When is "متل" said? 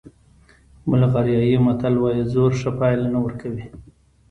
1.65-1.95